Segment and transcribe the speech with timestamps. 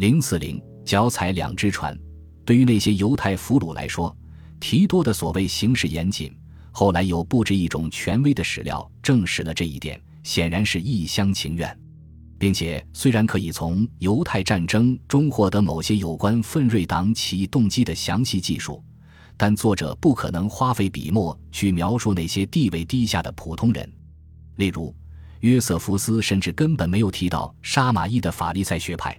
[0.00, 1.94] 零四零脚踩两只船。
[2.46, 4.16] 对于那些犹太俘虏来说，
[4.58, 6.34] 提多的所谓行事严谨，
[6.70, 11.78] 后来有不止一种权威的史料证实了这一点，显然是一厢情愿。
[12.38, 18.82] 并且，虽然可以从犹太战争中获得某些有关奋锐党起义动机的详细记述，
[19.36, 23.86] 但作者不可能花费笔墨去描述那些地位低下的普通人。
[24.56, 24.96] 例如，
[25.40, 29.14] 约瑟夫斯甚至根本没有提到沙马伊的法利赛学派，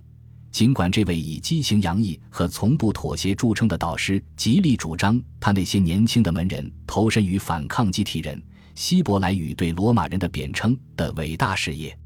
[0.51, 8.41] 尽管这位以激情洋溢和从不妥协著称的导师极力主张他那些年轻的门人投身于反抗集体人
[8.75, 11.97] 希伯来语对罗马人的贬称的伟大事业。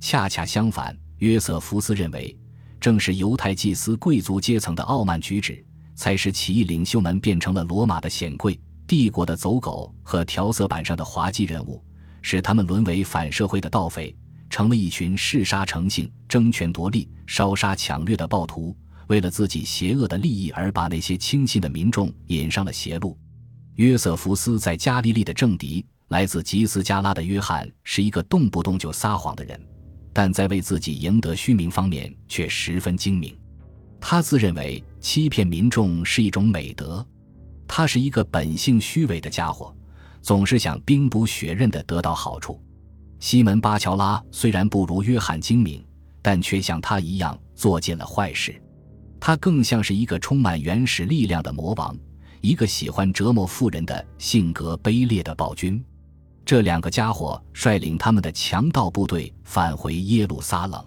[0.00, 2.36] 恰恰相反，约瑟夫斯认为，
[2.80, 5.64] 正是犹太祭司贵族阶层的傲慢举止，
[5.94, 11.82] 才使起义领袖们变成了罗马的显贵、帝国的走狗和调色板上的滑稽人物，
[12.22, 14.14] 使他们沦为反社会的盗匪，
[14.54, 18.72] 成了一群嗜杀成性、争权夺利、烧杀抢掠的暴徒，
[19.08, 23.18] 为了自己邪恶的利益而把那些轻信的民众引上了邪路。
[23.74, 29.60] 约瑟夫斯在加利利的政敌，来自吉斯加拉的约翰，是一个动不动就撒谎的人。
[30.12, 33.36] 但在为自己赢得虚名方面却十分精明，
[34.00, 37.04] 他自认为欺骗民众是一种美德。
[37.66, 39.76] 他是一个本性虚伪的家伙，
[40.22, 42.62] 总是想兵不血刃地得到好处。
[43.24, 45.82] 西门巴乔拉虽然不如约翰精明，
[46.20, 48.54] 但却像他一样做尽了坏事。
[49.18, 51.96] 他更像是一个充满原始力量的魔王，
[52.42, 55.82] 一个喜欢折磨富人的性格卑劣的暴君。
[56.44, 60.84] 这两个家伙率领他们的强盗部队返回耶路撒冷，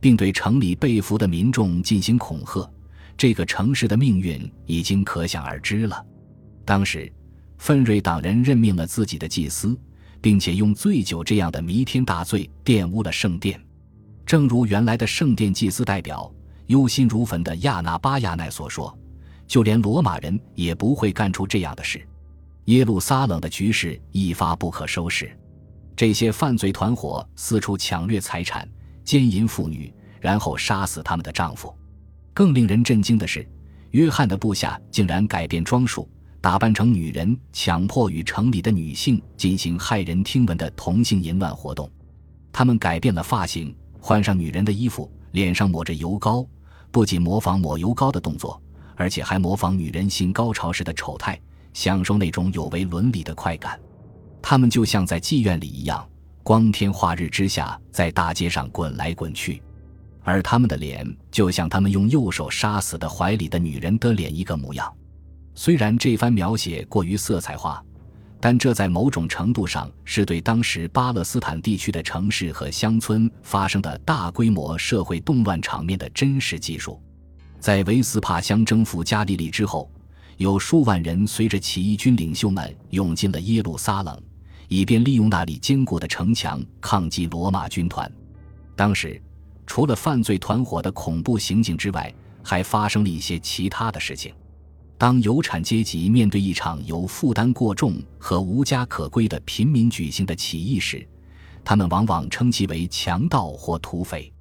[0.00, 2.68] 并对城里被俘的民众进行恐吓。
[3.16, 6.04] 这个城市的命运已经可想而知了。
[6.64, 7.08] 当时，
[7.56, 9.78] 奋锐党人任命了自己的祭司，
[10.22, 13.60] 并且用醉酒这样的弥天大罪玷污了圣殿。
[14.24, 16.32] 正如原来的圣殿祭司代表
[16.68, 18.96] 忧心如焚的亚纳巴亚奈所说
[19.46, 22.00] ：“就连罗马人也不会干出这样的事。”
[22.66, 25.36] 耶路撒冷的局势一发不可收拾，
[25.96, 28.66] 这些犯罪团伙四处抢掠财产、
[29.04, 31.76] 奸淫妇女，然后杀死他们的丈夫。
[32.32, 33.44] 更令人震惊的是，
[33.90, 36.08] 约翰的部下竟然改变装束，
[36.42, 41.88] 打扮成女人，强迫与城里的女性进行骇人听闻的同性淫乱活动。
[42.52, 46.44] 他们改变了发型，换上女人的衣服，脸上抹着油膏，
[46.90, 48.60] 不仅模仿抹油膏的动作，
[48.96, 51.40] 而且还模仿女人性高潮时的丑态。
[51.74, 53.78] 享受那种有违伦理的快感，
[54.42, 56.04] 他们就像在妓院里一样，
[56.42, 59.62] 光天化日之下在大街上滚来滚去，
[60.24, 64.92] 而他们的脸就像他们用右手杀死的怀里的女人的脸一个模样。
[65.54, 67.82] 虽然这番描写过于色彩化，
[68.40, 77.00] 但这在某种程度上是对当时巴勒斯坦地区的城市和乡村发生的大规模社会动乱场面的真实记述。
[77.60, 79.90] 在维斯帕乡征服加利利之后。
[80.38, 84.20] 有数万人随着起义军领袖们涌进了耶路撒冷，
[84.66, 88.10] 以便利用那里坚固的城墙抗击罗马军团。
[88.74, 89.22] 当时，
[89.66, 92.12] 除了犯罪团伙的恐怖行径之外，
[92.42, 94.34] 还发生了一些其他的事情。
[95.02, 101.04] 当有产阶级面对一场由负担过重和无家可归的平民举行的起义时，
[101.64, 104.32] 他们往往称其为强盗或土匪。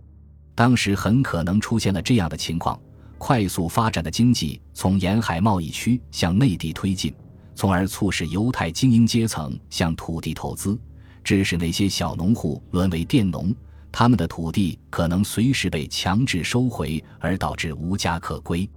[0.54, 2.80] 当时很可能出现了这样的情况。
[3.18, 7.12] 快速发展的经济从沿海贸易区向内地推进，
[7.56, 10.80] 从而促使犹太精英阶层向土地投资，
[11.24, 13.52] 致使那些小农户沦为佃农，
[13.92, 18.70] 他们的土地可能随时被强制收回，而导致无家可归。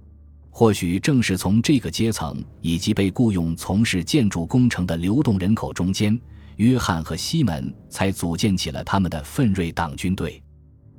[0.57, 6.17] 或许正是从这个阶层以及被雇佣从事建筑工程的流动人口中间，
[6.55, 10.41] 约翰和西门才组建起了他们的奋锐党军队。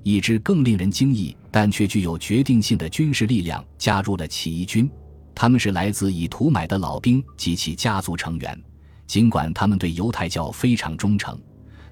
[0.03, 4.91] 一支更令人惊异，但却具有决定性的军事力量加入了起义军。
[5.35, 8.63] 他们是来自以图买的老兵及其家族成员。
[9.07, 11.41] 尽管他们对犹太教非常忠诚，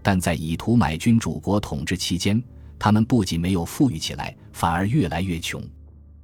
[0.02, 2.44] 但在以图买君主国统治期间，
[2.78, 5.62] 他们不仅没有富裕起来，反而越来越穷。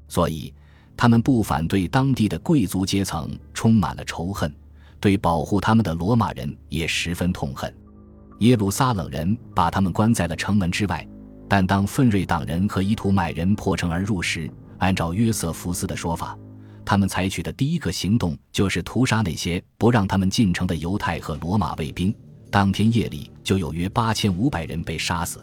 [0.06, 0.53] 所以，
[1.00, 4.54] 他们不反对当地的贵族阶层充满了仇恨，
[5.00, 7.74] 对保护他们的罗马人也十分痛恨。
[8.41, 11.08] 耶路撒冷人把他们关在了城门之外。
[11.48, 16.38] 但当奋锐党人和伊图买人破城而入时，按照约瑟夫斯的说法，
[16.84, 22.14] 他们采取的第一个行动就是屠杀那些不让他们进城的犹太和罗马卫兵。
[22.50, 25.42] 当天夜里就有约八千五百人被杀死。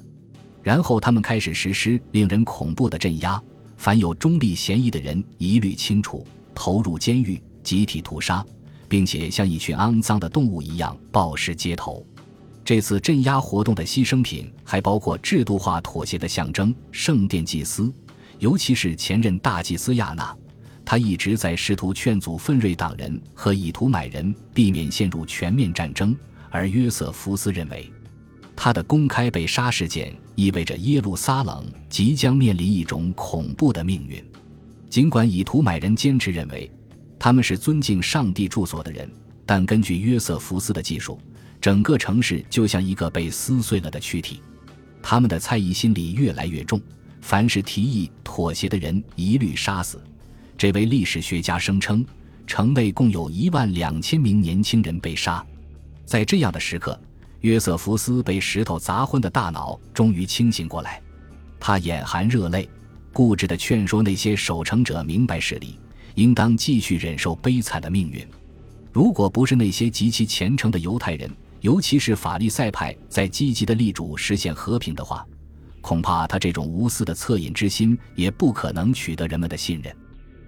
[0.61, 3.41] 然后他们开始实施令人恐怖的镇压，
[3.77, 8.45] 凡有中立嫌疑的人一律清除、投入监狱、集体屠杀，
[8.89, 12.05] 并且像一群肮脏的动物一样暴尸街头。
[12.65, 17.93] 这次镇压活动的牺牲品还包括制度化妥协的象征——圣殿祭司，
[18.39, 20.35] 尤其是前任大祭司亚纳，
[20.83, 26.13] 他一直在试图劝阻奋锐党人和以图买人避免陷入全面战争。
[26.49, 27.91] 而约瑟夫斯认为，
[28.59, 34.21] 他的公开被杀事件意味着耶路撒冷即将面临一种恐怖的命运。
[34.89, 36.69] 尽管以图买人坚持认为
[37.19, 39.07] 他们是尊敬上帝住所的人，
[39.45, 41.19] 但根据约瑟夫斯的技术，
[41.61, 44.41] 整个城市就像一个被撕碎了的躯体。
[45.03, 46.81] 他们的猜疑心理越来越重，
[47.21, 50.01] 凡是提议妥协的人一律杀死。
[50.57, 52.03] 这位历史学家声称，
[52.47, 55.45] 城内共有一万两千名年轻人被杀。
[56.05, 56.99] 在这样的时刻，
[57.41, 61.01] 约瑟夫斯被石头砸昏的大脑终于清醒过来，
[61.59, 62.67] 他眼含热泪，
[63.13, 65.79] 固执地劝说那些守城者明白事理，
[66.15, 68.27] 应当继续忍受悲惨的命运。
[68.91, 71.31] 如果不是那些极其虔诚的犹太人，
[71.61, 75.25] 尤其是法利赛派在积极的力主实现和平的话，
[75.81, 79.95] 恐怕他这种无私的恻隐之心也不可能取得人们的信任。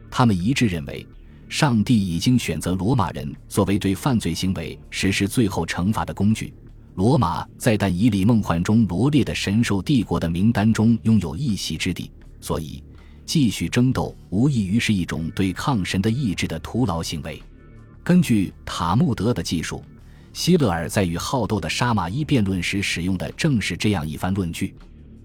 [0.09, 1.05] 他们一致认为，
[1.47, 6.53] 上帝已经选择罗马人作为对犯罪行为实施最后惩罚的工具。
[6.95, 12.83] 罗马在但以理梦幻中罗列的神兽帝国的名单中拥有一席之地，所以
[13.25, 17.41] 继续争斗无异于是一种对抗神的意志的徒劳行为。
[18.03, 19.83] 根据塔木德的技术。
[20.31, 24.75] 希勒尔在与好斗的沙马伊辩论时使用的正是这样一番论据。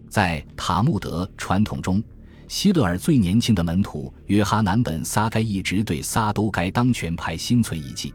[0.09, 2.03] 在塔木德传统中，
[2.49, 8.15] 希勒尔最年轻的门徒约哈南本撒该一直对撒都该当权派心存疑忌，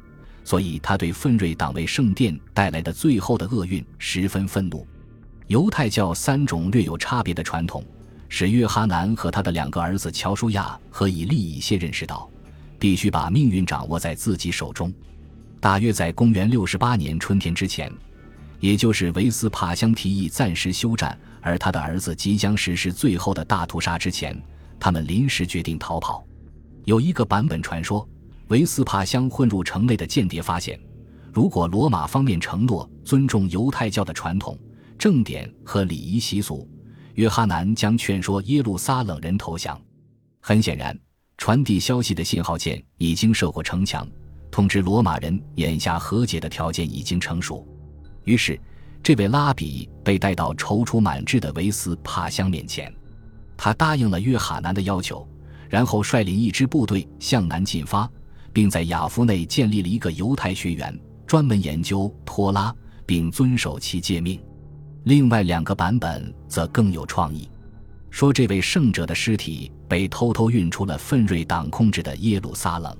[0.49, 4.83] 所以他对奋锐党为圣殿带来的最后的厄运十分愤怒。
[5.45, 7.85] 犹太教三种略有差别的传统，
[8.29, 12.27] 使约哈南和他的两个儿子乔舒亚和以利以谢认识到，
[12.79, 14.91] 必须把命运掌握在自己手中。
[15.59, 17.93] 大约在公元六十八年春天之前，
[18.59, 24.35] 也就是维斯帕乡提议暂时休战，而他的儿子即将实施最后的大屠杀之前，
[24.79, 26.25] 他们临时决定逃跑。
[26.85, 28.09] 有一个版本传说，
[28.49, 30.79] 维斯帕乡混入城内的间谍发现，
[31.31, 34.57] 如果罗马方面承诺尊重犹太教的传统、
[34.97, 36.67] 正典和礼仪习俗，
[37.13, 39.79] 约哈南将劝说耶路撒冷人投降。
[40.41, 40.97] 很显然，
[41.37, 44.07] 传递消息的信号箭已经射过城墙。
[44.49, 47.67] 通知罗马人，眼下和解的条件已经成熟。
[48.23, 48.59] 于是，
[49.03, 52.91] 这位拉比被带到踌躇满志的维斯帕乡面前。
[53.55, 55.27] 他答应了约哈南的要求，
[55.69, 58.09] 然后率领一支部队向南进发，
[58.53, 62.73] 并在亚夫内建立了一个犹太学园，专门研究托拉，
[63.05, 64.39] 并遵守其诫命。
[65.03, 67.49] 另外两个版本则更有创意，
[68.09, 72.95] 说这位圣者的尸体被偷偷运出了奋锐党控制的耶路撒冷。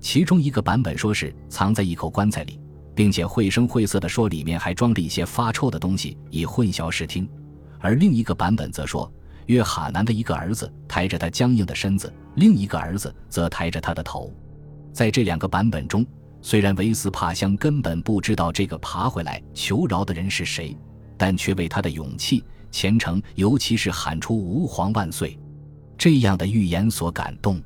[0.00, 2.60] 其中一个版本说是藏在一口棺材里，
[2.94, 7.24] 并且绘声绘色地说里面还装着一些发臭的东西，以混淆视听；
[7.78, 9.10] 而另一个版本则说
[9.46, 14.32] 约哈南的一个儿子抬着他僵硬的身子，另一个儿子则抬着他的头。
[14.92, 16.06] 在这两个版本中，
[16.40, 20.76] 虽然维斯帕香根本不知道这个爬回来求饶的人是谁，
[21.16, 25.38] 但却为他的勇气、虔诚，尤其是喊出“吾皇万岁”
[25.96, 27.60] 这样的预言所感动。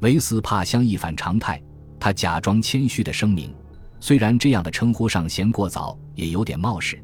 [0.00, 1.60] 维斯帕香一反常态。
[2.00, 3.52] 他假装谦虚的声明，
[3.98, 6.96] 虽然这样的称呼尚嫌过早，也有点冒失，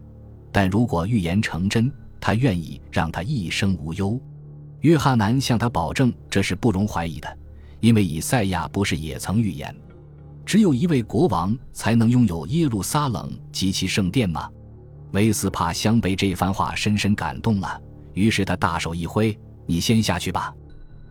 [0.52, 1.90] 但如果预言成真，
[2.20, 4.20] 他愿意让他一生无忧。
[4.82, 7.38] 约翰南向他保证，这是不容怀疑的，
[7.84, 9.76] 因为以赛亚不是也曾预言，
[10.46, 14.48] 只有一位国王才能拥有耶路撒冷及其圣殿吗？
[15.12, 17.78] 维斯帕乡被这番话深深感动了，
[18.14, 20.50] 于是他大手一挥：“你先下去吧，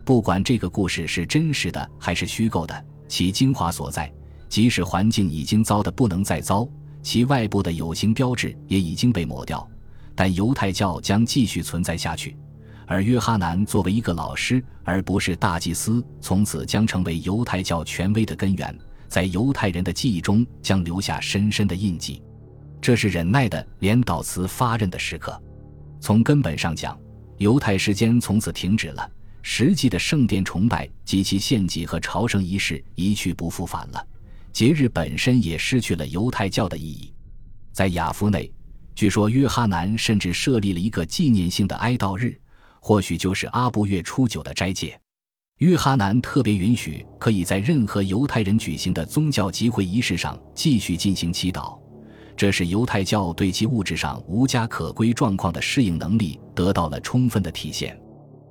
[0.04, 4.12] 不管这个故事是真实的还是虚构的。”其精华所在，
[4.48, 6.68] 即使环境已经糟得不能再糟，
[7.04, 9.64] 其外部的有形标志也已经被抹掉，
[10.16, 12.36] 但犹太教将继续存在下去。
[12.86, 18.76] 而约哈南作为一个老师，而不是大祭司，从此将成为犹太教权威的根源，
[19.08, 22.22] 在犹太人的记忆中将留下深深的印记。
[22.80, 25.40] 这是忍耐的连导词发任的时刻。
[26.00, 26.98] 从根本上讲，
[27.38, 29.10] 犹太时间从此停止了。
[29.46, 34.06] 实际的圣殿崇拜及其献祭和朝圣仪式一去不复返了，
[34.52, 37.12] 节日本身也失去了犹太教的意义。
[37.70, 38.50] 在雅夫内，
[38.94, 42.38] 据说约哈南甚至设立了一个纪念性的哀悼日，
[42.86, 45.00] 或许就是阿布月初九的斋戒。
[45.60, 51.78] 约哈南特别允许可以在任何犹太人举行的宗教集会仪式上继续进行祈祷，
[52.36, 57.98] 这是犹太教对其物质上无家可归状况的适应能力得到了充分的体现。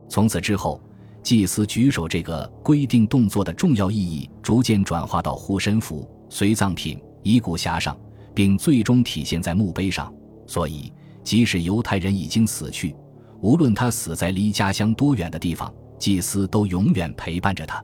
[0.09, 0.81] 从此之后，
[1.21, 7.95] 祭司举手这个规定动作的重要意义逐渐转化到护身符、随葬品、遗骨匣上，
[8.33, 10.11] 并最终体现在墓碑上。
[10.47, 10.91] 所以，
[11.23, 12.95] 即使犹太人已经死去，
[13.43, 17.83] 无论他死在离家乡多远的地方，祭司都永远陪伴着他。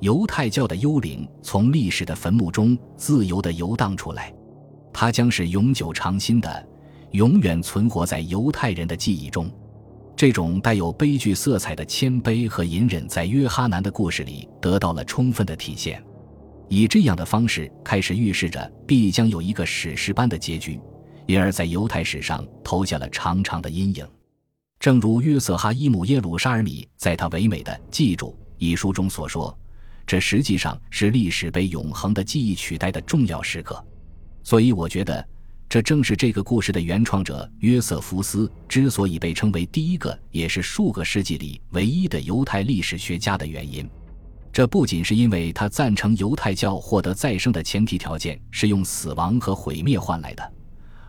[0.00, 4.30] 犹太教的幽灵从历史的坟墓中自由地游荡出来，
[4.92, 6.68] 它将是永久长新的，
[7.12, 9.50] 永远存活在犹太人的记忆中。
[10.14, 16.02] 这种带有悲剧色彩的谦卑和隐忍，在约哈南的故事里得到了充分的体现。
[16.68, 20.78] 以这样的方式开始预示着必将有一个史诗般的结局，
[21.26, 24.06] 因而，在犹太史上投下了长长的阴影。
[24.80, 29.54] 正如约瑟哈伊姆耶鲁沙尔米在他唯美的《记住》一书中所说。
[30.06, 33.84] 这实际上是历史被永恒的记忆取代的重要时刻，
[34.42, 35.22] 所以我觉得，
[35.68, 43.86] 这正是这个故事的原创者约瑟夫斯之所以被称为第一个，也是数个世纪里唯一的犹太历史学家的原因。
[44.50, 50.52] 这不仅是因为他赞成犹太教获得再生的前提条件是用死亡和毁灭换来的，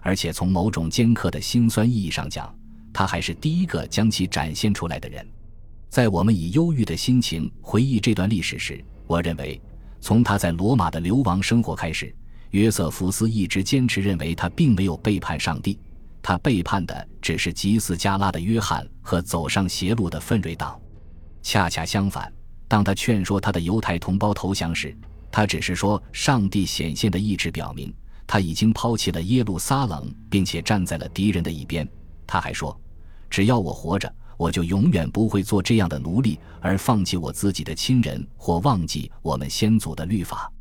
[0.01, 2.53] 而且从某种尖刻的辛酸意义上讲，
[2.93, 5.25] 他还是第一个将其展现出来的人。
[5.89, 9.61] 在我们以忧郁的心情回忆这段历史时，我认为，
[9.99, 12.15] 从他在罗马的流亡生活开始，
[12.51, 15.77] 约瑟夫斯一直坚持认为他并没有背叛上帝，
[16.21, 20.79] 他背叛的只是吉斯加拉的约翰和走上邪路的奋锐党。
[21.41, 22.31] 恰恰相反，
[22.67, 24.95] 当他劝说他的犹太同胞投降时，
[25.31, 27.93] 他只是说上帝显现的意志表明
[28.27, 31.85] 他已经抛弃了耶路撒冷，并且站在了敌人的一边。
[32.31, 32.79] 他还说，
[33.29, 34.09] 只要我活着。
[34.37, 40.51] 我就永远不会做这样的奴隶，而放弃我自己的亲人或忘记我们先祖的律法。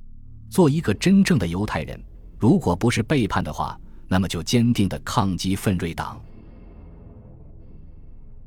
[0.50, 1.98] 做一个真正的犹太人，
[2.38, 6.20] 如果不是背叛的话，那么就坚定的抗击奋锐党。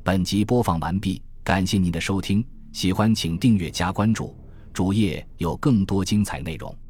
[0.03, 4.35] 本集播放完毕，感谢您的收听，喜欢请订阅加关注，
[4.71, 6.82] 主页有更多精彩内容。